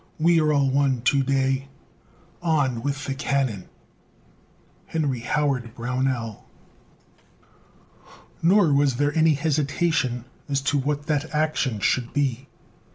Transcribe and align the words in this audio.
We 0.17 0.39
are 0.41 0.51
all 0.51 0.67
one 0.67 1.01
to 1.03 1.21
day 1.21 1.67
On 2.41 2.81
with 2.81 3.05
the 3.05 3.13
cannon! 3.13 3.69
HENRY 4.87 5.19
HOWARD 5.19 5.75
BROWNELL. 5.75 6.43
Nor 8.41 8.73
was 8.73 8.95
there 8.95 9.15
any 9.15 9.35
hesitation 9.35 10.25
as 10.49 10.59
to 10.61 10.79
what 10.79 11.05
that 11.05 11.35
action 11.35 11.79
should 11.81 12.13
be. 12.13 12.47